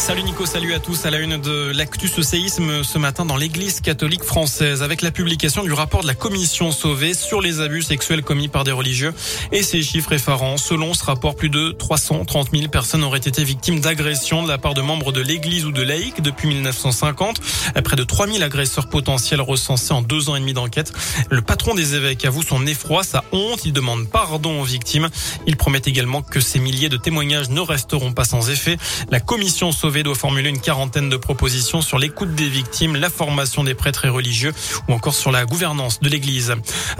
[0.00, 1.04] Salut Nico, salut à tous.
[1.04, 5.10] À la une de l'actu ce séisme ce matin dans l'église catholique française avec la
[5.10, 9.12] publication du rapport de la commission sauvée sur les abus sexuels commis par des religieux
[9.52, 10.56] et ces chiffres effarants.
[10.56, 14.72] Selon ce rapport, plus de 330 000 personnes auraient été victimes d'agressions de la part
[14.72, 17.38] de membres de l'église ou de laïcs depuis 1950.
[17.84, 20.94] Près de 3 000 agresseurs potentiels recensés en deux ans et demi d'enquête.
[21.28, 23.66] Le patron des évêques avoue son effroi, sa honte.
[23.66, 25.10] Il demande pardon aux victimes.
[25.46, 28.78] Il promet également que ces milliers de témoignages ne resteront pas sans effet.
[29.10, 33.64] La commission sauvée doit formuler une quarantaine de propositions sur l'écoute des victimes, la formation
[33.64, 34.54] des prêtres et religieux
[34.88, 36.54] ou encore sur la gouvernance de l'Église.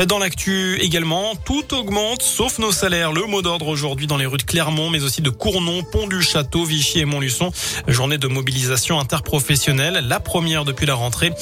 [0.06, 3.12] Dans l'actu également, tout augmente sauf nos salaires.
[3.12, 6.20] Le mot d'ordre aujourd'hui dans les rues de Clermont, mais aussi de Cournon, Pont du
[6.20, 7.52] Château, Vichy et Montluçon.
[7.86, 11.32] Journée de mobilisation interprofessionnelle, la première depuis la rentrée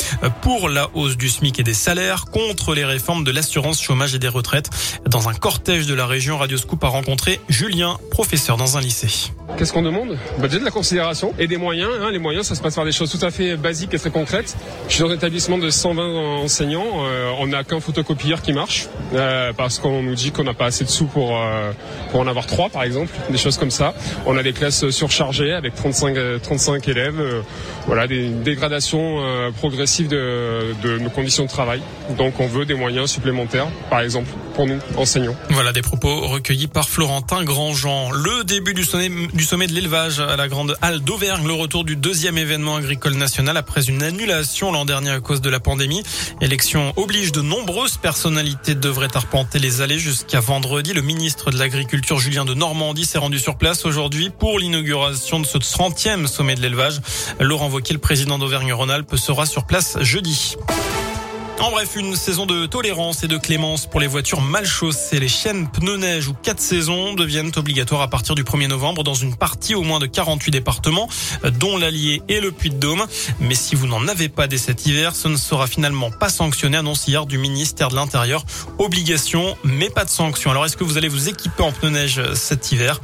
[0.43, 4.19] pour la hausse du SMIC et des salaires, contre les réformes de l'assurance chômage et
[4.19, 4.69] des retraites.
[5.07, 9.33] Dans un cortège de la région, Radio Scoop a rencontré Julien, professeur dans un lycée.
[9.57, 10.19] Qu'est-ce qu'on demande?
[10.39, 11.91] Bah Déjà de la considération et des moyens.
[12.01, 12.11] Hein.
[12.11, 14.57] Les moyens, ça se passe par des choses tout à fait basiques et très concrètes.
[14.89, 16.87] Je suis dans un établissement de 120 enseignants.
[17.05, 20.67] Euh, on n'a qu'un photocopieur qui marche euh, parce qu'on nous dit qu'on n'a pas
[20.67, 21.73] assez de sous pour euh,
[22.11, 23.95] pour en avoir trois, par exemple, des choses comme ça.
[24.27, 27.21] On a des classes surchargées avec 35 35 élèves.
[27.21, 27.43] Euh,
[27.87, 31.81] voilà, des dégradations euh, progressives de, de nos conditions de travail.
[32.19, 35.35] Donc, on veut des moyens supplémentaires, par exemple, pour nous enseignants.
[35.49, 38.11] Voilà des propos recueillis par Florentin Grandjean.
[38.11, 41.83] Le début du sommet, du sommet de l'élevage à la grande halle d'Auvergne, le retour
[41.83, 46.05] du deuxième événement agricole national après une annulation l'an dernier à cause de la pandémie.
[46.41, 50.93] Élection oblige de nombreuses personnalités devraient arpenter les allées jusqu'à vendredi.
[50.93, 55.47] Le ministre de l'Agriculture Julien de Normandie s'est rendu sur place aujourd'hui pour l'inauguration de
[55.47, 57.01] ce 30e sommet de l'élevage.
[57.41, 60.55] Laurent Wauquiez, le président d'Auvergne-Rhône-Alpes, sera sur place jeudi.
[61.61, 65.19] En bref, une saison de tolérance et de clémence pour les voitures mal chaussées.
[65.19, 69.15] Les chaînes pneus neige ou quatre saisons deviennent obligatoires à partir du 1er novembre dans
[69.15, 71.09] une partie au moins de 48 départements,
[71.59, 73.05] dont l'Allier et le Puy-de-Dôme.
[73.41, 76.77] Mais si vous n'en avez pas dès cet hiver, ce ne sera finalement pas sanctionné,
[76.77, 78.45] annonce hier du ministère de l'Intérieur.
[78.79, 80.53] Obligation, mais pas de sanction.
[80.53, 83.01] Alors, est-ce que vous allez vous équiper en pneus neige cet hiver?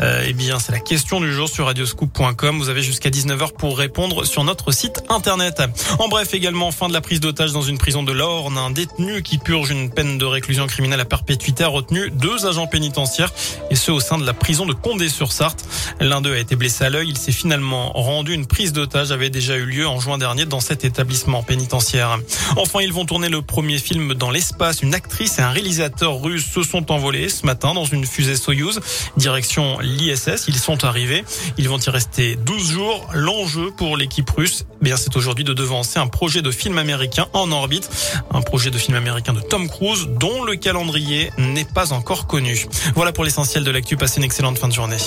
[0.00, 2.58] Euh, Eh bien, c'est la question du jour sur radioscoop.com.
[2.58, 5.62] Vous avez jusqu'à 19h pour répondre sur notre site internet.
[5.98, 9.38] En bref, également, fin de la prise d'otage dans une de l'Orne, un détenu qui
[9.38, 13.32] purge une peine de réclusion criminelle à perpétuité a retenu deux agents pénitentiaires
[13.70, 15.67] et ceux au sein de la prison de Condé-sur-Sarthe.
[16.00, 17.08] L'un d'eux a été blessé à l'œil.
[17.08, 18.32] Il s'est finalement rendu.
[18.32, 22.18] Une prise d'otage avait déjà eu lieu en juin dernier dans cet établissement pénitentiaire.
[22.56, 24.82] Enfin, ils vont tourner le premier film dans l'espace.
[24.82, 28.80] Une actrice et un réalisateur russe se sont envolés ce matin dans une fusée Soyuz
[29.16, 30.46] direction l'ISS.
[30.48, 31.24] Ils sont arrivés.
[31.56, 33.08] Ils vont y rester 12 jours.
[33.12, 37.26] L'enjeu pour l'équipe russe, eh bien, c'est aujourd'hui de devancer un projet de film américain
[37.32, 37.90] en orbite.
[38.30, 42.66] Un projet de film américain de Tom Cruise dont le calendrier n'est pas encore connu.
[42.94, 43.96] Voilà pour l'essentiel de l'actu.
[43.96, 44.98] Passez une excellente fin de journée.